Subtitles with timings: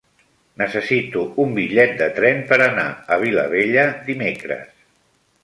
[0.59, 4.67] Necessito un bitllet de tren per anar a Vilabella dimecres.